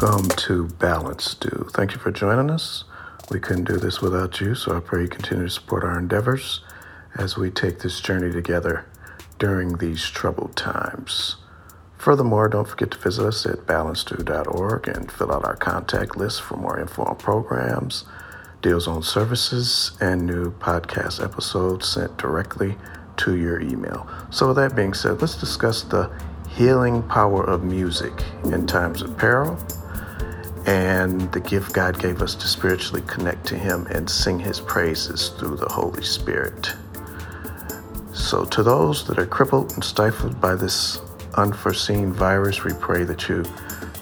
Welcome 0.00 0.28
to 0.28 0.66
Balance 0.78 1.34
Do. 1.34 1.66
Thank 1.72 1.92
you 1.92 1.98
for 1.98 2.12
joining 2.12 2.50
us. 2.50 2.84
We 3.30 3.40
couldn't 3.40 3.64
do 3.64 3.78
this 3.78 4.00
without 4.00 4.40
you, 4.40 4.54
so 4.54 4.76
I 4.76 4.80
pray 4.80 5.02
you 5.02 5.08
continue 5.08 5.44
to 5.44 5.50
support 5.50 5.82
our 5.82 5.98
endeavors 5.98 6.60
as 7.16 7.36
we 7.36 7.50
take 7.50 7.80
this 7.80 8.00
journey 8.00 8.30
together 8.30 8.86
during 9.40 9.78
these 9.78 10.04
troubled 10.08 10.54
times. 10.54 11.36
Furthermore, 11.96 12.48
don't 12.48 12.68
forget 12.68 12.92
to 12.92 12.98
visit 12.98 13.26
us 13.26 13.44
at 13.44 13.66
balancedo.org 13.66 14.86
and 14.86 15.10
fill 15.10 15.32
out 15.32 15.44
our 15.44 15.56
contact 15.56 16.16
list 16.16 16.42
for 16.42 16.56
more 16.56 16.78
info 16.78 17.02
on 17.02 17.16
programs, 17.16 18.04
deals 18.62 18.86
on 18.86 19.02
services, 19.02 19.96
and 20.00 20.24
new 20.24 20.52
podcast 20.52 21.24
episodes 21.24 21.88
sent 21.88 22.16
directly 22.18 22.76
to 23.16 23.36
your 23.36 23.60
email. 23.60 24.08
So, 24.30 24.48
with 24.48 24.56
that 24.58 24.76
being 24.76 24.94
said, 24.94 25.20
let's 25.20 25.34
discuss 25.34 25.82
the 25.82 26.08
healing 26.50 27.02
power 27.04 27.42
of 27.42 27.64
music 27.64 28.12
in 28.44 28.66
times 28.66 29.02
of 29.02 29.18
peril 29.18 29.58
and 30.68 31.32
the 31.32 31.40
gift 31.40 31.72
God 31.72 31.98
gave 31.98 32.20
us 32.20 32.34
to 32.34 32.46
spiritually 32.46 33.02
connect 33.06 33.46
to 33.46 33.56
Him 33.56 33.86
and 33.86 34.08
sing 34.08 34.38
His 34.38 34.60
praises 34.60 35.30
through 35.30 35.56
the 35.56 35.68
Holy 35.68 36.02
Spirit. 36.02 36.74
So, 38.12 38.44
to 38.44 38.62
those 38.62 39.06
that 39.06 39.18
are 39.18 39.24
crippled 39.24 39.72
and 39.72 39.82
stifled 39.82 40.38
by 40.42 40.54
this 40.56 41.00
unforeseen 41.36 42.12
virus, 42.12 42.64
we 42.64 42.74
pray 42.74 43.04
that 43.04 43.30
you 43.30 43.46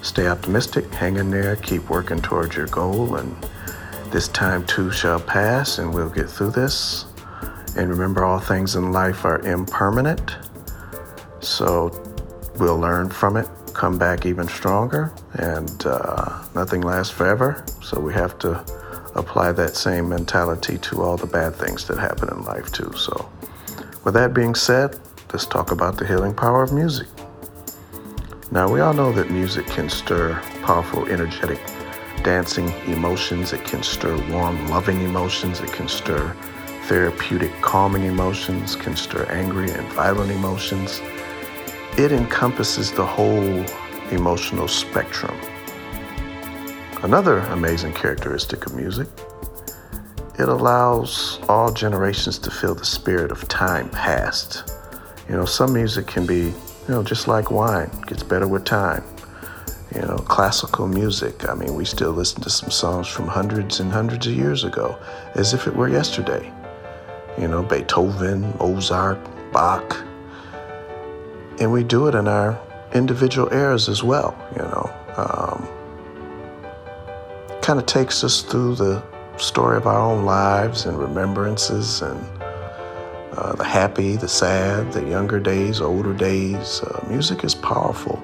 stay 0.02 0.27
optimistic, 0.27 0.92
hang 0.92 1.19
in 1.19 1.31
there, 1.31 1.55
keep 1.55 1.89
working 1.89 2.20
towards 2.20 2.56
your 2.56 2.67
goal, 2.67 3.14
and 3.14 3.37
this 4.11 4.27
time 4.27 4.67
too 4.67 4.91
shall 4.91 5.20
pass, 5.20 5.78
and 5.78 5.94
we'll 5.94 6.11
get 6.11 6.28
through 6.28 6.50
this. 6.50 7.05
And 7.77 7.91
remember, 7.91 8.25
all 8.25 8.41
things 8.41 8.75
in 8.75 8.91
life 8.91 9.25
are 9.25 9.39
impermanent. 9.42 10.37
So, 11.39 11.92
we'll 12.59 12.78
learn 12.78 13.09
from 13.09 13.37
it, 13.37 13.47
come 13.77 13.98
back 13.98 14.24
even 14.24 14.48
stronger, 14.48 15.12
and 15.34 15.84
uh, 15.86 16.42
nothing 16.55 16.80
lasts 16.80 17.12
forever. 17.12 17.62
So 17.82 18.00
we 18.00 18.12
have 18.14 18.38
to 18.38 18.64
apply 19.14 19.52
that 19.52 19.77
same 19.77 20.08
mentality 20.08 20.78
to 20.78 21.02
all 21.02 21.16
the 21.16 21.27
bad 21.27 21.55
things 21.55 21.86
that 21.88 21.98
happen 21.98 22.28
in 22.30 22.42
life, 22.44 22.72
too. 22.72 22.91
So, 22.97 23.28
with 24.04 24.14
that 24.14 24.32
being 24.34 24.54
said, 24.54 24.98
let's 25.32 25.47
talk 25.47 25.70
about 25.72 25.98
the 25.98 26.06
healing 26.06 26.34
power 26.34 26.62
of 26.62 26.72
music. 26.72 27.08
Now, 28.50 28.70
we 28.72 28.80
all 28.80 28.94
know 28.94 29.12
that 29.12 29.30
music 29.30 29.66
can 29.66 29.91
stir 29.91 30.41
powerful, 30.62 31.06
energetic, 31.06 31.60
dancing 32.22 32.69
emotions. 32.86 33.52
It 33.52 33.64
can 33.64 33.82
stir 33.82 34.16
warm, 34.30 34.69
loving 34.69 35.00
emotions. 35.02 35.60
It 35.60 35.72
can 35.72 35.88
stir 35.88 36.34
therapeutic, 36.84 37.52
calming 37.60 38.04
emotions, 38.04 38.77
can 38.77 38.97
stir 38.97 39.24
angry 39.24 39.70
and 39.70 39.86
violent 39.88 40.30
emotions 40.30 41.02
it 41.98 42.12
encompasses 42.12 42.92
the 42.92 43.05
whole 43.05 43.64
emotional 44.11 44.69
spectrum. 44.69 45.34
Another 47.03 47.38
amazing 47.38 47.94
characteristic 47.94 48.66
of 48.66 48.75
music, 48.75 49.08
it 50.38 50.48
allows 50.48 51.41
all 51.48 51.72
generations 51.72 52.38
to 52.41 52.50
feel 52.50 52.75
the 52.75 52.84
spirit 52.84 53.30
of 53.30 53.48
time 53.48 53.88
past. 53.88 54.70
You 55.27 55.36
know, 55.36 55.47
some 55.47 55.72
music 55.72 56.06
can 56.06 56.27
be, 56.27 56.42
you 56.42 56.55
know, 56.88 57.03
just 57.03 57.28
like 57.28 57.50
wine, 57.50 57.91
gets 58.06 58.22
better 58.22 58.47
with 58.47 58.64
time. 58.64 59.03
You 59.94 60.03
know, 60.03 60.19
classical 60.19 60.86
music, 60.86 61.48
I 61.48 61.55
mean, 61.55 61.75
we 61.75 61.86
still 61.86 62.10
listen 62.12 62.42
to 62.42 62.50
some 62.50 62.70
songs 62.70 63.08
from 63.08 63.27
hundreds 63.27 63.81
and 63.81 63.91
hundreds 63.91 64.26
of 64.26 64.34
years 64.34 64.65
ago 64.65 64.98
as 65.34 65.54
if 65.54 65.66
it 65.66 65.75
were 65.75 65.88
yesterday. 65.88 66.53
You 67.38 67.48
know, 67.48 67.62
Beethoven, 67.62 68.54
Mozart, 68.59 69.19
Bach, 69.53 70.06
and 71.61 71.72
we 71.72 71.84
do 71.84 72.06
it 72.06 72.15
in 72.15 72.28
our 72.28 72.59
individual 72.94 73.53
eras 73.53 73.89
as 73.89 74.03
well, 74.03 74.37
you 74.56 74.62
know. 74.62 74.91
Um, 75.17 75.69
kind 77.62 77.78
of 77.78 77.87
takes 77.87 78.22
us 78.22 78.43
through 78.43 78.77
the 78.77 79.03
story 79.39 79.77
of 79.77 79.87
our 79.87 80.00
own 80.00 80.25
lives 80.25 80.87
and 80.87 80.99
remembrances 80.99 82.03
and 82.03 82.25
uh, 83.33 83.55
the 83.55 83.65
happy, 83.65 84.16
the 84.16 84.28
sad, 84.28 84.93
the 84.93 85.05
younger 85.05 85.41
days, 85.41 85.81
older 85.81 86.15
days. 86.15 86.81
Uh, 86.81 87.05
music 87.09 87.45
is 87.45 87.55
powerful. 87.55 88.22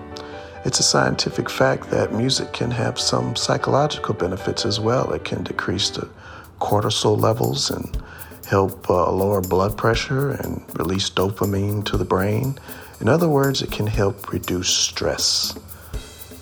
It's 0.65 0.79
a 0.79 0.85
scientific 0.85 1.51
fact 1.51 1.91
that 1.91 2.13
music 2.15 2.53
can 2.53 2.71
have 2.71 2.99
some 2.99 3.35
psychological 3.37 4.15
benefits 4.15 4.65
as 4.65 4.79
well. 4.79 5.13
It 5.13 5.25
can 5.25 5.43
decrease 5.43 5.91
the 5.91 6.09
cortisol 6.61 7.21
levels 7.21 7.71
and 7.71 8.01
help 8.47 8.89
uh, 8.89 9.11
lower 9.11 9.41
blood 9.41 9.77
pressure 9.77 10.31
and 10.31 10.63
release 10.79 11.11
dopamine 11.11 11.85
to 11.87 11.97
the 11.97 12.05
brain. 12.05 12.59
In 13.03 13.09
other 13.09 13.29
words, 13.29 13.63
it 13.63 13.73
can 13.73 13.89
help 13.89 14.33
reduce 14.33 14.69
stress. 14.69 15.59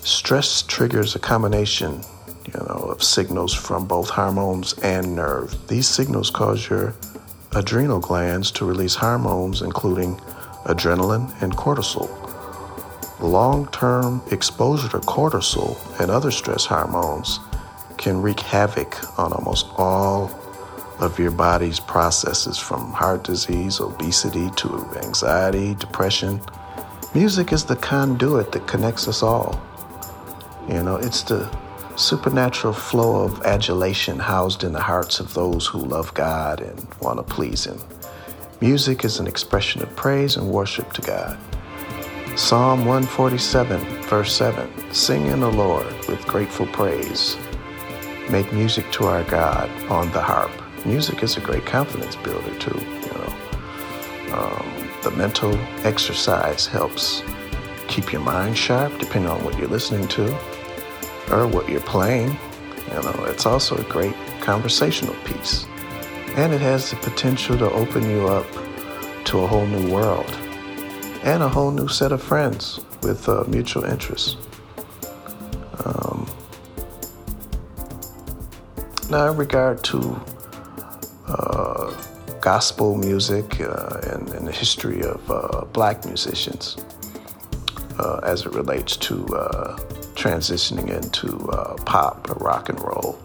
Stress 0.03 0.61
triggers 0.61 1.15
a 1.15 1.19
combination, 1.19 2.01
you 2.45 2.59
know, 2.59 2.85
of 2.91 3.01
signals 3.01 3.51
from 3.51 3.87
both 3.87 4.11
hormones 4.11 4.73
and 4.83 5.15
nerve. 5.15 5.57
These 5.67 5.87
signals 5.87 6.29
cause 6.29 6.69
your 6.69 6.93
adrenal 7.55 7.99
glands 7.99 8.51
to 8.51 8.65
release 8.65 8.93
hormones 8.93 9.63
including 9.63 10.17
adrenaline 10.65 11.33
and 11.41 11.51
cortisol. 11.57 12.09
Long-term 13.19 14.21
exposure 14.29 14.89
to 14.89 14.99
cortisol 14.99 15.75
and 15.99 16.11
other 16.11 16.29
stress 16.29 16.67
hormones 16.67 17.39
can 17.97 18.21
wreak 18.21 18.39
havoc 18.39 19.19
on 19.19 19.33
almost 19.33 19.65
all 19.77 20.27
of 21.01 21.17
your 21.17 21.31
body's 21.31 21.79
processes 21.79 22.57
from 22.57 22.91
heart 22.91 23.23
disease, 23.23 23.79
obesity 23.79 24.49
to 24.51 24.85
anxiety, 25.03 25.73
depression. 25.75 26.39
Music 27.15 27.51
is 27.51 27.65
the 27.65 27.75
conduit 27.75 28.51
that 28.51 28.67
connects 28.67 29.07
us 29.07 29.23
all. 29.23 29.59
You 30.69 30.83
know, 30.83 30.95
it's 30.95 31.23
the 31.23 31.49
supernatural 31.95 32.73
flow 32.73 33.23
of 33.23 33.41
adulation 33.43 34.19
housed 34.19 34.63
in 34.63 34.73
the 34.73 34.81
hearts 34.81 35.19
of 35.19 35.33
those 35.33 35.65
who 35.65 35.79
love 35.79 36.13
God 36.13 36.61
and 36.61 36.87
want 37.01 37.17
to 37.17 37.23
please 37.23 37.65
Him. 37.65 37.79
Music 38.61 39.03
is 39.03 39.19
an 39.19 39.27
expression 39.27 39.81
of 39.81 39.95
praise 39.95 40.37
and 40.37 40.47
worship 40.47 40.93
to 40.93 41.01
God. 41.01 41.37
Psalm 42.37 42.85
147, 42.85 43.79
verse 44.03 44.33
7 44.33 44.93
Sing 44.93 45.25
in 45.27 45.39
the 45.39 45.51
Lord 45.51 45.87
with 46.07 46.25
grateful 46.27 46.67
praise. 46.67 47.35
Make 48.29 48.53
music 48.53 48.89
to 48.93 49.07
our 49.07 49.23
God 49.23 49.69
on 49.89 50.11
the 50.11 50.21
harp 50.21 50.60
music 50.85 51.23
is 51.23 51.37
a 51.37 51.41
great 51.41 51.65
confidence 51.65 52.15
builder 52.15 52.53
too. 52.59 52.79
You 52.79 53.13
know, 53.13 54.35
um, 54.35 54.89
the 55.03 55.11
mental 55.11 55.55
exercise 55.85 56.65
helps 56.65 57.23
keep 57.87 58.11
your 58.11 58.21
mind 58.21 58.57
sharp, 58.57 58.97
depending 58.99 59.29
on 59.29 59.43
what 59.43 59.57
you're 59.57 59.67
listening 59.67 60.07
to 60.09 60.31
or 61.31 61.47
what 61.47 61.67
you're 61.69 61.81
playing. 61.81 62.37
You 62.87 63.01
know, 63.01 63.25
it's 63.27 63.45
also 63.45 63.75
a 63.77 63.83
great 63.83 64.15
conversational 64.41 65.15
piece, 65.25 65.65
and 66.35 66.53
it 66.53 66.61
has 66.61 66.91
the 66.91 66.97
potential 66.97 67.57
to 67.57 67.69
open 67.71 68.09
you 68.09 68.27
up 68.27 68.45
to 69.25 69.39
a 69.39 69.47
whole 69.47 69.65
new 69.65 69.91
world 69.91 70.29
and 71.23 71.43
a 71.43 71.49
whole 71.49 71.71
new 71.71 71.87
set 71.87 72.11
of 72.11 72.21
friends 72.21 72.79
with 73.03 73.29
uh, 73.29 73.43
mutual 73.47 73.83
interests. 73.83 74.37
Um, 75.85 76.29
now, 79.09 79.29
in 79.31 79.37
regard 79.37 79.83
to 79.85 80.19
uh, 81.37 81.93
gospel 82.41 82.97
music 82.97 83.61
uh, 83.61 83.99
and, 84.11 84.29
and, 84.29 84.47
the 84.47 84.51
history 84.51 85.03
of 85.03 85.21
uh, 85.29 85.65
black 85.73 86.05
musicians 86.05 86.77
as 88.23 88.45
it 88.47 88.53
relates 88.53 88.97
to 88.97 89.15
transitioning 90.15 90.89
into 90.89 91.37
pop 91.85 92.27
or 92.29 92.33
rock 92.43 92.69
and 92.69 92.79
roll. 92.81 93.19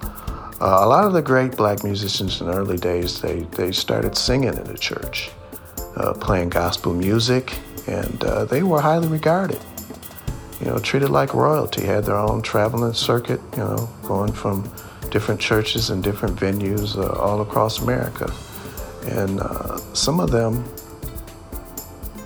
a 0.60 0.86
lot 0.86 1.04
of 1.04 1.14
the 1.14 1.22
great 1.22 1.56
black 1.56 1.82
musicians 1.82 2.40
in 2.40 2.46
the 2.46 2.52
early 2.52 2.76
days, 2.76 3.22
they, 3.22 3.40
they 3.56 3.72
started 3.72 4.14
singing 4.16 4.52
in 4.52 4.64
the 4.64 4.76
church, 4.76 5.30
playing 6.20 6.50
gospel 6.50 6.92
music, 6.92 7.58
and 7.86 8.20
they 8.50 8.62
were 8.62 8.80
highly 8.80 9.08
regarded 9.08 9.58
you 10.60 10.66
know, 10.66 10.78
treated 10.78 11.10
like 11.10 11.34
royalty, 11.34 11.84
had 11.84 12.04
their 12.04 12.16
own 12.16 12.42
traveling 12.42 12.92
circuit, 12.94 13.40
you 13.52 13.58
know, 13.58 13.88
going 14.04 14.32
from 14.32 14.70
different 15.10 15.40
churches 15.40 15.90
and 15.90 16.02
different 16.02 16.36
venues 16.36 16.96
uh, 16.96 17.20
all 17.20 17.40
across 17.40 17.80
America. 17.80 18.32
And 19.06 19.40
uh, 19.40 19.78
some 19.94 20.20
of 20.20 20.30
them, 20.30 20.64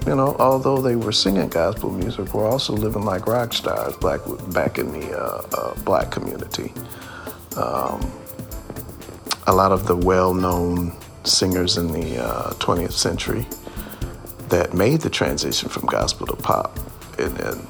you 0.07 0.17
know, 0.17 0.35
although 0.39 0.81
they 0.81 0.97
were 0.97 1.13
singing 1.13 1.49
gospel 1.49 1.91
music, 1.91 2.33
were 2.33 2.47
also 2.47 2.73
living 2.73 3.05
like 3.05 3.27
rock 3.27 3.53
stars 3.53 3.97
back, 3.99 4.21
back 4.53 4.79
in 4.79 4.93
the 4.93 5.19
uh, 5.19 5.47
uh 5.53 5.75
black 5.83 6.11
community. 6.11 6.73
Um, 7.57 8.11
a 9.47 9.53
lot 9.53 9.73
of 9.73 9.87
the 9.87 9.97
well 9.97 10.33
known 10.33 10.93
singers 11.25 11.77
in 11.77 11.89
the 11.89 12.17
20th 12.59 12.89
uh, 12.89 12.91
century 12.91 13.47
that 14.49 14.75
made 14.75 15.01
the 15.01 15.11
transition 15.11 15.69
from 15.69 15.87
gospel 15.87 16.27
to 16.27 16.37
pop 16.37 16.79
and, 17.19 17.37
then, 17.37 17.67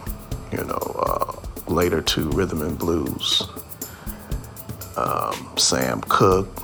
you 0.52 0.64
know, 0.64 0.78
uh, 1.06 1.32
later 1.70 2.00
to 2.00 2.30
rhythm 2.30 2.62
and 2.62 2.78
blues 2.78 3.48
um, 5.00 5.58
Sam 5.58 6.02
Cooke, 6.02 6.54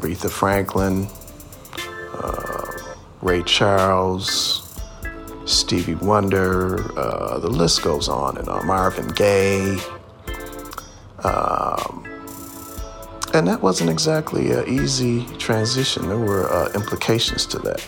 Aretha 0.00 0.30
Franklin, 0.30 1.08
uh, 2.12 2.72
Ray 3.22 3.42
Charles, 3.44 4.62
Stevie 5.46 5.94
Wonder, 5.96 6.98
uh, 6.98 7.38
the 7.38 7.50
list 7.50 7.82
goes 7.82 8.08
on 8.08 8.38
and 8.38 8.48
on. 8.48 8.66
Marvin 8.66 9.08
Gaye, 9.08 9.78
Um, 11.24 12.04
and 13.34 13.46
that 13.48 13.62
wasn't 13.62 13.90
exactly 13.90 14.52
an 14.52 14.68
easy 14.68 15.24
transition. 15.38 16.08
There 16.08 16.18
were 16.18 16.50
uh, 16.52 16.72
implications 16.74 17.46
to 17.48 17.58
that. 17.60 17.86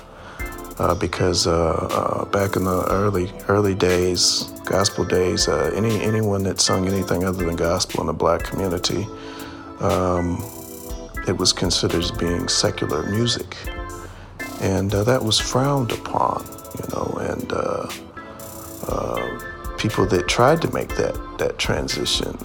Uh, 0.78 0.94
because 0.94 1.46
uh, 1.46 1.52
uh, 1.92 2.24
back 2.26 2.56
in 2.56 2.64
the 2.64 2.84
early 2.90 3.32
early 3.48 3.74
days, 3.74 4.44
gospel 4.64 5.04
days, 5.04 5.48
uh, 5.48 5.72
any 5.74 6.00
anyone 6.02 6.42
that 6.44 6.60
sung 6.60 6.88
anything 6.88 7.24
other 7.24 7.44
than 7.46 7.56
gospel 7.56 8.00
in 8.02 8.06
the 8.08 8.12
black 8.14 8.44
community, 8.44 9.06
um, 9.80 10.42
it 11.26 11.36
was 11.36 11.52
considered 11.52 12.02
as 12.02 12.10
being 12.10 12.48
secular 12.48 13.08
music, 13.10 13.56
and 14.60 14.94
uh, 14.94 15.04
that 15.04 15.22
was 15.22 15.38
frowned 15.38 15.92
upon, 15.92 16.44
you 16.78 16.84
know, 16.94 17.18
and 17.20 17.52
people 19.78 20.04
that 20.06 20.26
tried 20.28 20.60
to 20.60 20.70
make 20.72 20.88
that 20.96 21.14
that 21.38 21.56
transition 21.58 22.36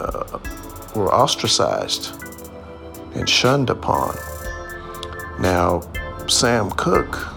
were 0.95 1.11
ostracized 1.13 2.13
and 3.15 3.27
shunned 3.27 3.69
upon. 3.69 4.15
Now, 5.39 5.81
Sam 6.27 6.69
Cooke 6.71 7.27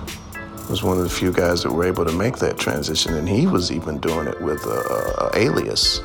was 0.69 0.83
one 0.83 0.99
of 0.99 1.05
the 1.05 1.11
few 1.11 1.33
guys 1.33 1.63
that 1.63 1.73
were 1.73 1.85
able 1.85 2.05
to 2.05 2.13
make 2.13 2.37
that 2.39 2.59
transition, 2.59 3.15
and 3.15 3.29
he 3.29 3.47
was 3.47 3.73
even 3.73 3.99
doing 3.99 4.29
it 4.29 4.41
with 4.41 4.65
a, 4.67 5.31
a 5.33 5.39
alias 5.39 6.01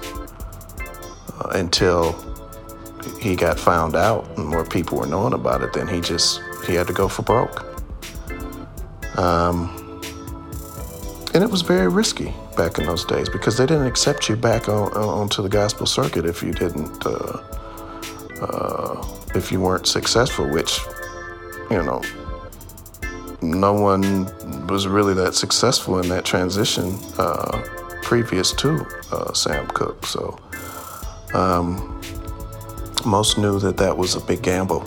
uh, 1.40 1.50
until 1.52 2.14
he 3.20 3.36
got 3.36 3.60
found 3.60 3.96
out 3.96 4.28
and 4.38 4.48
more 4.48 4.66
people 4.66 4.98
were 4.98 5.08
knowing 5.08 5.34
about 5.34 5.62
it. 5.62 5.74
Then 5.74 5.88
he 5.88 6.02
just 6.02 6.42
he 6.66 6.76
had 6.76 6.88
to 6.88 6.94
go 6.94 7.08
for 7.08 7.22
broke. 7.24 7.66
Um, 9.18 9.78
and 11.34 11.44
it 11.44 11.50
was 11.50 11.62
very 11.62 11.88
risky 11.88 12.34
back 12.58 12.78
in 12.78 12.86
those 12.86 13.06
days 13.06 13.30
because 13.30 13.58
they 13.58 13.66
didn't 13.66 13.88
accept 13.88 14.28
you 14.28 14.36
back 14.36 14.68
on, 14.68 14.92
onto 14.94 15.42
the 15.42 15.50
gospel 15.50 15.86
circuit 15.86 16.26
if 16.26 16.44
you 16.44 16.52
didn't 16.52 17.06
uh, 17.06 17.42
uh, 18.42 19.18
if 19.36 19.52
you 19.52 19.62
weren't 19.62 19.88
successful, 19.88 20.48
which 20.50 20.80
you 21.70 21.82
know 21.84 22.02
no 23.42 23.74
one 23.74 24.26
was 24.68 24.88
really 24.88 25.14
that 25.14 25.34
successful 25.34 26.00
in 26.00 26.10
that 26.10 26.26
transition 26.26 26.98
uh, 27.18 27.62
previous 28.02 28.52
to 28.54 28.86
uh, 29.12 29.34
Sam 29.34 29.68
Cooke. 29.68 30.06
So 30.06 30.38
um, 31.34 31.91
most 33.06 33.38
knew 33.38 33.60
that 33.60 33.78
that 33.78 33.98
was 33.98 34.16
a 34.16 34.22
big 34.22 34.42
gamble. 34.42 34.86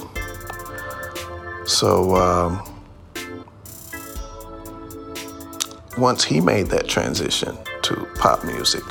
So 1.67 2.15
um, 2.17 2.63
once 5.97 6.25
he 6.25 6.41
made 6.41 6.67
that 6.69 6.89
transition 6.89 7.57
to 7.83 8.09
pop 8.17 8.45
music, 8.45 8.85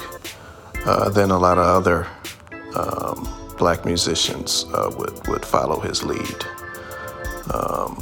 uh, 0.85 1.09
then 1.09 1.31
a 1.31 1.37
lot 1.37 1.57
of 1.57 1.65
other 1.65 2.07
um, 2.75 3.27
black 3.57 3.85
musicians 3.85 4.65
uh, 4.73 4.91
would, 4.97 5.27
would 5.27 5.45
follow 5.45 5.79
his 5.79 6.03
lead. 6.03 6.43
Um, 7.53 7.97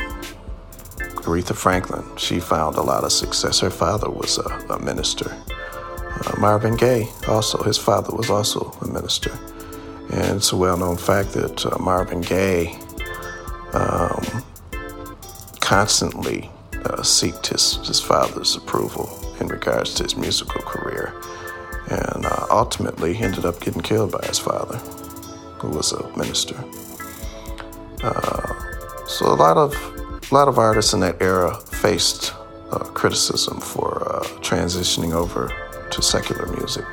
Aretha 1.23 1.55
Franklin, 1.55 2.03
she 2.17 2.39
found 2.39 2.77
a 2.77 2.81
lot 2.81 3.03
of 3.03 3.11
success. 3.11 3.59
Her 3.59 3.69
father 3.69 4.09
was 4.09 4.37
a, 4.37 4.73
a 4.73 4.79
minister. 4.79 5.35
Uh, 5.47 6.39
Marvin 6.39 6.75
Gaye, 6.75 7.07
also, 7.27 7.61
his 7.63 7.77
father 7.77 8.15
was 8.15 8.29
also 8.29 8.71
a 8.81 8.87
minister. 8.87 9.31
And 10.11 10.37
it's 10.37 10.51
a 10.51 10.57
well 10.57 10.77
known 10.77 10.97
fact 10.97 11.31
that 11.33 11.65
uh, 11.65 11.77
Marvin 11.79 12.21
Gaye 12.21 12.77
um, 13.73 14.43
constantly 15.59 16.49
uh, 16.85 17.01
sought 17.01 17.47
his, 17.47 17.77
his 17.87 17.99
father's 17.99 18.55
approval 18.55 19.09
in 19.39 19.47
regards 19.47 19.93
to 19.95 20.03
his 20.03 20.15
musical 20.17 20.61
career. 20.61 21.13
And 21.89 22.25
uh, 22.25 22.45
ultimately 22.49 23.17
ended 23.17 23.45
up 23.45 23.59
getting 23.61 23.81
killed 23.81 24.11
by 24.11 24.25
his 24.25 24.39
father, 24.39 24.77
who 25.59 25.69
was 25.69 25.91
a 25.91 26.17
minister. 26.17 26.55
Uh, 28.03 29.07
so 29.07 29.27
a 29.27 29.35
lot 29.35 29.57
of 29.57 29.73
a 30.31 30.33
lot 30.33 30.47
of 30.47 30.57
artists 30.57 30.93
in 30.93 31.01
that 31.01 31.21
era 31.21 31.53
faced 31.55 32.33
uh, 32.71 32.79
criticism 32.79 33.59
for 33.59 34.07
uh, 34.09 34.23
transitioning 34.39 35.13
over 35.13 35.51
to 35.91 36.01
secular 36.01 36.47
music. 36.47 36.85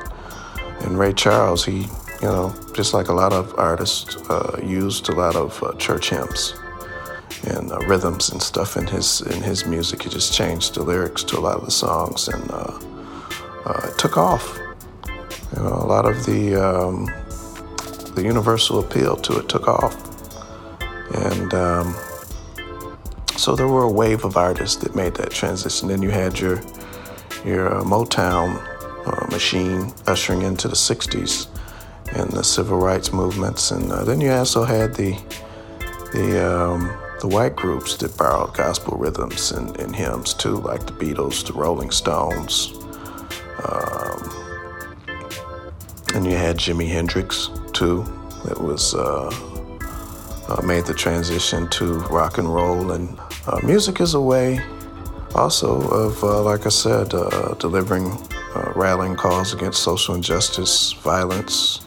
And 0.81 0.99
Ray 0.99 1.13
Charles, 1.13 1.63
he, 1.63 1.87
you 2.21 2.27
know, 2.27 2.53
just 2.73 2.93
like 2.93 3.07
a 3.07 3.13
lot 3.13 3.31
of 3.31 3.57
artists, 3.57 4.17
uh, 4.29 4.59
used 4.63 5.07
a 5.09 5.13
lot 5.13 5.35
of 5.35 5.61
uh, 5.63 5.73
church 5.73 6.09
hymns 6.09 6.53
and 7.47 7.71
uh, 7.71 7.79
rhythms 7.79 8.29
and 8.29 8.41
stuff 8.41 8.75
in 8.75 8.85
his 8.85 9.21
in 9.21 9.41
his 9.41 9.65
music. 9.65 10.03
He 10.03 10.09
just 10.09 10.33
changed 10.33 10.75
the 10.75 10.83
lyrics 10.83 11.23
to 11.25 11.37
a 11.37 11.41
lot 11.41 11.57
of 11.57 11.65
the 11.65 11.71
songs, 11.71 12.27
and 12.27 12.51
uh, 12.51 12.79
it 13.85 13.97
took 13.97 14.17
off. 14.17 14.57
You 15.55 15.63
know, 15.63 15.73
a 15.73 15.87
lot 15.87 16.05
of 16.05 16.25
the 16.25 16.55
um, 16.55 17.05
the 18.15 18.23
universal 18.23 18.79
appeal 18.79 19.15
to 19.15 19.39
it 19.39 19.47
took 19.47 19.67
off, 19.67 19.95
and 21.15 21.53
um, 21.53 21.95
so 23.37 23.55
there 23.55 23.69
were 23.69 23.83
a 23.83 23.91
wave 23.91 24.25
of 24.25 24.35
artists 24.35 24.75
that 24.83 24.93
made 24.93 25.15
that 25.15 25.31
transition. 25.31 25.87
Then 25.87 26.01
you 26.01 26.09
had 26.09 26.37
your 26.37 26.61
your 27.45 27.73
uh, 27.73 27.83
Motown 27.83 28.59
uh, 29.07 29.25
machine 29.31 29.93
ushering 30.05 30.41
into 30.41 30.67
the 30.67 30.75
'60s 30.75 31.47
and 32.13 32.29
the 32.31 32.43
civil 32.43 32.77
rights 32.77 33.13
movements, 33.13 33.71
and 33.71 33.91
uh, 33.91 34.03
then 34.03 34.21
you 34.21 34.31
also 34.31 34.63
had 34.63 34.95
the 34.95 35.11
the 36.13 36.45
um, 36.45 36.91
the 37.21 37.27
white 37.27 37.55
groups 37.55 37.97
that 37.97 38.17
borrowed 38.17 38.53
gospel 38.53 38.97
rhythms 38.97 39.51
and, 39.51 39.77
and, 39.79 39.95
hymns 39.95 40.33
too, 40.33 40.57
like 40.61 40.85
the 40.85 40.93
Beatles, 40.93 41.45
the 41.45 41.53
Rolling 41.53 41.91
Stones, 41.91 42.71
um, 43.65 44.19
and 46.15 46.25
you 46.25 46.35
had 46.35 46.57
Jimi 46.57 46.87
Hendrix 46.87 47.49
too. 47.73 48.03
That 48.45 48.61
was 48.61 48.95
uh, 48.95 49.29
uh, 50.47 50.61
made 50.63 50.85
the 50.85 50.93
transition 50.93 51.67
to 51.69 51.99
rock 52.07 52.37
and 52.37 52.51
roll 52.51 52.91
and 52.91 53.19
uh, 53.47 53.59
music 53.63 53.99
is 53.99 54.13
a 54.13 54.21
way 54.21 54.59
also 55.35 55.81
of, 55.89 56.23
uh, 56.23 56.41
like 56.41 56.65
I 56.65 56.69
said, 56.69 57.13
uh, 57.13 57.53
delivering 57.55 58.11
uh, 58.55 58.73
rallying 58.75 59.15
calls 59.15 59.53
against 59.53 59.83
social 59.83 60.15
injustice, 60.15 60.93
violence, 60.93 61.81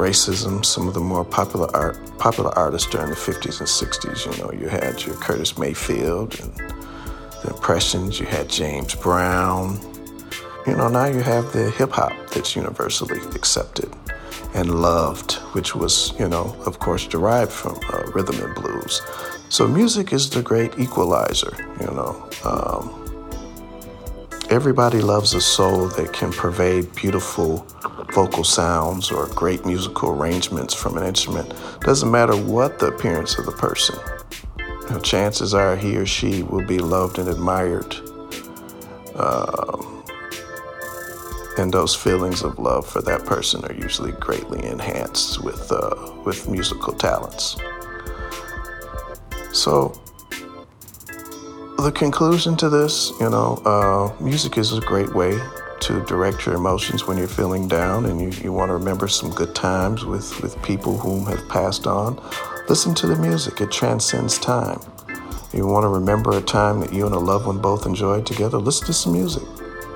racism. 0.00 0.64
Some 0.64 0.88
of 0.88 0.94
the 0.94 1.00
more 1.00 1.24
popular 1.24 1.68
art, 1.76 1.96
popular 2.18 2.50
artists 2.58 2.88
during 2.90 3.10
the 3.10 3.16
50s 3.16 3.60
and 3.60 3.68
60s, 3.68 4.26
you 4.26 4.42
know, 4.42 4.52
you 4.52 4.68
had 4.68 5.02
your 5.04 5.16
Curtis 5.16 5.58
Mayfield 5.58 6.40
and 6.40 6.52
the 7.42 7.50
Impressions, 7.54 8.18
you 8.18 8.26
had 8.26 8.48
James 8.48 8.94
Brown. 8.94 9.78
You 10.66 10.76
know, 10.76 10.88
now 10.88 11.06
you 11.06 11.20
have 11.20 11.52
the 11.52 11.70
hip 11.70 11.90
hop 11.90 12.12
that's 12.30 12.56
universally 12.56 13.20
accepted 13.34 13.90
and 14.54 14.82
loved, 14.82 15.34
which 15.54 15.74
was, 15.74 16.12
you 16.18 16.28
know, 16.28 16.56
of 16.66 16.78
course, 16.78 17.06
derived 17.06 17.52
from 17.52 17.78
uh, 17.92 18.02
rhythm 18.14 18.40
and 18.44 18.54
blues. 18.54 19.02
So 19.48 19.66
music 19.66 20.12
is 20.12 20.30
the 20.30 20.42
great 20.42 20.78
equalizer, 20.78 21.54
you 21.80 21.86
know. 21.86 22.28
Um, 22.44 22.99
everybody 24.50 25.00
loves 25.00 25.32
a 25.34 25.40
soul 25.40 25.86
that 25.86 26.12
can 26.12 26.32
pervade 26.32 26.92
beautiful 26.96 27.64
vocal 28.12 28.42
sounds 28.42 29.12
or 29.12 29.26
great 29.28 29.64
musical 29.64 30.10
arrangements 30.10 30.74
from 30.74 30.98
an 30.98 31.04
instrument. 31.06 31.54
Doesn't 31.80 32.10
matter 32.10 32.36
what 32.36 32.80
the 32.80 32.88
appearance 32.88 33.38
of 33.38 33.46
the 33.46 33.52
person. 33.52 33.96
Chances 35.04 35.54
are 35.54 35.76
he 35.76 35.96
or 35.96 36.04
she 36.04 36.42
will 36.42 36.66
be 36.66 36.78
loved 36.78 37.20
and 37.20 37.28
admired. 37.28 37.94
Um, 39.14 40.04
and 41.56 41.72
those 41.72 41.94
feelings 41.94 42.42
of 42.42 42.58
love 42.58 42.86
for 42.86 43.00
that 43.02 43.24
person 43.24 43.64
are 43.64 43.74
usually 43.74 44.12
greatly 44.12 44.66
enhanced 44.66 45.44
with 45.44 45.70
uh, 45.70 46.12
with 46.24 46.48
musical 46.48 46.92
talents. 46.92 47.56
So, 49.52 50.00
the 51.80 51.92
conclusion 51.92 52.56
to 52.56 52.68
this, 52.68 53.12
you 53.20 53.30
know, 53.30 53.60
uh, 53.64 54.22
music 54.22 54.58
is 54.58 54.72
a 54.72 54.80
great 54.80 55.14
way 55.14 55.38
to 55.80 56.04
direct 56.04 56.44
your 56.44 56.54
emotions 56.54 57.06
when 57.06 57.16
you're 57.16 57.28
feeling 57.28 57.68
down 57.68 58.06
and 58.06 58.20
you, 58.20 58.30
you 58.42 58.52
want 58.52 58.68
to 58.68 58.74
remember 58.74 59.08
some 59.08 59.30
good 59.30 59.54
times 59.54 60.04
with, 60.04 60.42
with 60.42 60.60
people 60.62 60.98
whom 60.98 61.26
have 61.26 61.48
passed 61.48 61.86
on. 61.86 62.20
Listen 62.68 62.94
to 62.94 63.06
the 63.06 63.16
music, 63.16 63.60
it 63.60 63.70
transcends 63.70 64.38
time. 64.38 64.80
You 65.52 65.66
want 65.66 65.84
to 65.84 65.88
remember 65.88 66.36
a 66.36 66.40
time 66.40 66.80
that 66.80 66.92
you 66.92 67.06
and 67.06 67.14
a 67.14 67.18
loved 67.18 67.46
one 67.46 67.58
both 67.58 67.86
enjoyed 67.86 68.26
together? 68.26 68.58
Listen 68.58 68.86
to 68.86 68.92
some 68.92 69.12
music. 69.12 69.42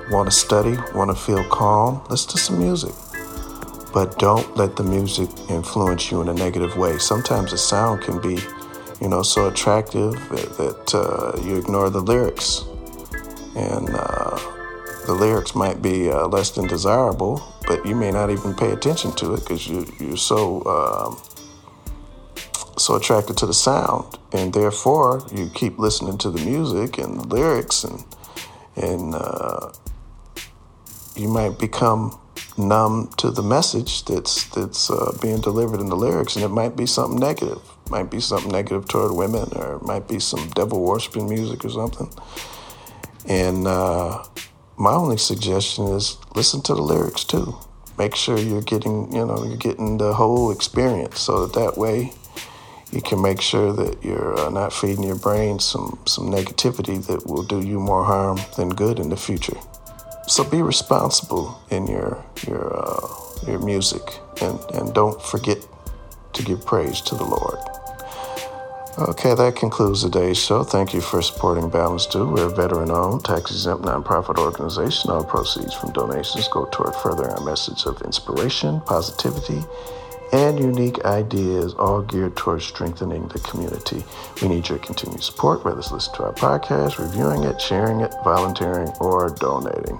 Want 0.09 0.29
to 0.29 0.35
study? 0.35 0.77
Want 0.93 1.09
to 1.09 1.15
feel 1.15 1.43
calm? 1.49 2.01
Listen 2.09 2.31
to 2.31 2.37
some 2.37 2.59
music. 2.59 2.93
But 3.93 4.17
don't 4.19 4.57
let 4.57 4.75
the 4.75 4.83
music 4.83 5.29
influence 5.49 6.11
you 6.11 6.21
in 6.21 6.29
a 6.29 6.33
negative 6.33 6.77
way. 6.77 6.97
Sometimes 6.97 7.51
the 7.51 7.57
sound 7.57 8.01
can 8.01 8.19
be 8.19 8.39
you 9.01 9.07
know, 9.09 9.21
so 9.21 9.47
attractive 9.47 10.13
that, 10.29 10.57
that 10.57 10.95
uh, 10.95 11.41
you 11.43 11.57
ignore 11.57 11.89
the 11.89 12.01
lyrics. 12.01 12.63
And 13.55 13.89
uh, 13.89 14.37
the 15.05 15.13
lyrics 15.13 15.55
might 15.55 15.81
be 15.81 16.09
uh, 16.09 16.27
less 16.27 16.51
than 16.51 16.67
desirable, 16.67 17.41
but 17.67 17.85
you 17.85 17.95
may 17.95 18.11
not 18.11 18.29
even 18.29 18.53
pay 18.53 18.71
attention 18.71 19.11
to 19.13 19.33
it 19.33 19.41
because 19.41 19.67
you, 19.67 19.85
you're 19.99 20.17
so 20.17 20.63
um, 20.65 21.21
so 22.77 22.95
attracted 22.95 23.37
to 23.37 23.45
the 23.45 23.53
sound, 23.53 24.17
and 24.33 24.53
therefore 24.53 25.25
you 25.33 25.49
keep 25.53 25.79
listening 25.79 26.17
to 26.17 26.29
the 26.29 26.43
music 26.43 26.97
and 26.97 27.19
the 27.19 27.27
lyrics, 27.27 27.83
and 27.83 28.03
and 28.75 29.15
uh, 29.15 29.71
you 31.15 31.29
might 31.29 31.57
become 31.57 32.19
numb 32.57 33.09
to 33.17 33.31
the 33.31 33.43
message 33.43 34.05
that's 34.05 34.45
that's 34.55 34.89
uh, 34.89 35.17
being 35.21 35.41
delivered 35.41 35.79
in 35.79 35.89
the 35.89 35.95
lyrics, 35.95 36.35
and 36.35 36.45
it 36.45 36.49
might 36.49 36.75
be 36.75 36.85
something 36.85 37.19
negative, 37.19 37.61
might 37.89 38.09
be 38.09 38.19
something 38.19 38.51
negative 38.51 38.87
toward 38.87 39.11
women, 39.11 39.49
or 39.55 39.75
it 39.75 39.83
might 39.83 40.07
be 40.07 40.19
some 40.19 40.49
devil 40.51 40.81
worshiping 40.81 41.27
music 41.27 41.65
or 41.65 41.69
something. 41.69 42.09
And 43.27 43.67
uh, 43.67 44.23
my 44.77 44.93
only 44.93 45.17
suggestion 45.17 45.85
is 45.87 46.17
listen 46.35 46.61
to 46.63 46.75
the 46.75 46.81
lyrics 46.81 47.23
too. 47.23 47.57
Make 47.97 48.15
sure 48.15 48.37
you're 48.37 48.61
getting, 48.61 49.11
you 49.13 49.25
know, 49.25 49.45
you're 49.45 49.57
getting 49.57 49.97
the 49.97 50.13
whole 50.13 50.51
experience, 50.51 51.21
so 51.21 51.45
that 51.45 51.59
that 51.59 51.77
way 51.77 52.13
you 52.91 53.01
can 53.01 53.21
make 53.21 53.41
sure 53.41 53.73
that 53.73 54.03
you're 54.03 54.37
uh, 54.39 54.49
not 54.49 54.71
feeding 54.71 55.03
your 55.03 55.17
brain 55.17 55.59
some 55.59 55.99
some 56.05 56.29
negativity 56.29 57.05
that 57.07 57.25
will 57.25 57.43
do 57.43 57.61
you 57.61 57.79
more 57.79 58.05
harm 58.05 58.39
than 58.57 58.69
good 58.69 58.99
in 58.99 59.09
the 59.09 59.17
future. 59.17 59.57
So 60.27 60.43
be 60.43 60.61
responsible 60.61 61.61
in 61.69 61.87
your 61.87 62.23
your 62.47 62.75
uh, 62.75 63.07
your 63.47 63.59
music, 63.59 64.01
and 64.41 64.59
and 64.73 64.93
don't 64.93 65.21
forget 65.21 65.57
to 66.33 66.43
give 66.43 66.65
praise 66.65 66.99
to 67.01 67.15
the 67.15 67.23
Lord. 67.23 67.59
Okay, 68.97 69.35
that 69.35 69.55
concludes 69.57 70.03
today's 70.03 70.37
show. 70.37 70.63
Thank 70.63 70.93
you 70.93 71.01
for 71.01 71.21
supporting 71.21 71.69
Balance 71.69 72.05
Due. 72.05 72.27
We're 72.27 72.45
a 72.45 72.49
veteran 72.49 72.91
owned, 72.91 73.25
tax 73.25 73.51
exempt 73.51 73.83
nonprofit 73.83 74.37
organization. 74.37 75.11
All 75.11 75.23
proceeds 75.23 75.73
from 75.73 75.91
donations 75.91 76.47
go 76.47 76.65
toward 76.71 76.95
furthering 76.95 77.31
our 77.31 77.43
message 77.43 77.85
of 77.85 78.01
inspiration, 78.03 78.81
positivity, 78.81 79.61
and 80.31 80.59
unique 80.59 81.03
ideas, 81.05 81.73
all 81.73 82.01
geared 82.01 82.35
towards 82.35 82.65
strengthening 82.65 83.27
the 83.27 83.39
community. 83.39 84.03
We 84.41 84.47
need 84.47 84.69
your 84.69 84.79
continued 84.79 85.23
support, 85.23 85.65
whether 85.65 85.79
it's 85.79 85.91
listening 85.91 86.15
to 86.15 86.23
our 86.23 86.33
podcast, 86.33 86.97
reviewing 86.97 87.43
it, 87.43 87.59
sharing 87.61 87.99
it, 87.99 88.13
volunteering, 88.23 88.89
or 89.01 89.29
donating. 89.29 89.99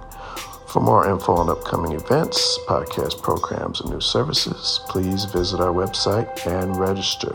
For 0.75 0.81
more 0.81 1.09
info 1.09 1.35
on 1.35 1.49
upcoming 1.49 1.93
events, 1.93 2.59
podcast 2.67 3.21
programs, 3.21 3.79
and 3.79 3.89
new 3.91 4.01
services, 4.01 4.81
please 4.89 5.23
visit 5.23 5.61
our 5.61 5.73
website 5.73 6.45
and 6.45 6.75
register. 6.75 7.33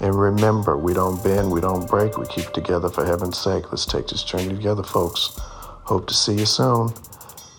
And 0.00 0.14
remember, 0.14 0.76
we 0.76 0.92
don't 0.92 1.24
bend, 1.24 1.50
we 1.50 1.62
don't 1.62 1.88
break, 1.88 2.18
we 2.18 2.26
keep 2.26 2.52
together 2.52 2.90
for 2.90 3.06
heaven's 3.06 3.38
sake. 3.38 3.72
Let's 3.72 3.86
take 3.86 4.08
this 4.08 4.22
journey 4.22 4.54
together, 4.54 4.82
folks. 4.82 5.30
Hope 5.38 6.06
to 6.08 6.12
see 6.12 6.34
you 6.34 6.44
soon. 6.44 6.92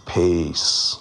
Peace. 0.05 0.97